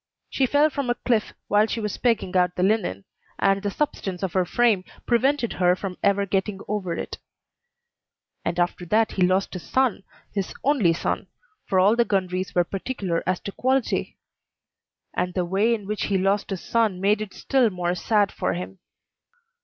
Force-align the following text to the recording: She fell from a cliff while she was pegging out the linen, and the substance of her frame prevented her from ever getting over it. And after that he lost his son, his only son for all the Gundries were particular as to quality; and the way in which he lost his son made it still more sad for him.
She 0.31 0.47
fell 0.47 0.71
from 0.71 0.89
a 0.89 0.95
cliff 0.95 1.31
while 1.47 1.67
she 1.67 1.79
was 1.79 1.99
pegging 1.99 2.35
out 2.35 2.55
the 2.55 2.63
linen, 2.63 3.05
and 3.37 3.61
the 3.61 3.69
substance 3.69 4.23
of 4.23 4.33
her 4.33 4.45
frame 4.45 4.83
prevented 5.05 5.53
her 5.61 5.75
from 5.75 5.95
ever 6.01 6.25
getting 6.25 6.59
over 6.67 6.93
it. 6.97 7.19
And 8.43 8.59
after 8.59 8.83
that 8.87 9.11
he 9.11 9.21
lost 9.21 9.53
his 9.53 9.61
son, 9.61 10.01
his 10.33 10.55
only 10.63 10.93
son 10.93 11.27
for 11.67 11.79
all 11.79 11.95
the 11.95 12.03
Gundries 12.03 12.55
were 12.55 12.63
particular 12.63 13.21
as 13.27 13.39
to 13.41 13.51
quality; 13.51 14.17
and 15.13 15.35
the 15.35 15.45
way 15.45 15.71
in 15.71 15.85
which 15.85 16.05
he 16.05 16.17
lost 16.17 16.49
his 16.49 16.61
son 16.61 16.99
made 16.99 17.21
it 17.21 17.35
still 17.35 17.69
more 17.69 17.93
sad 17.93 18.31
for 18.31 18.53
him. 18.55 18.79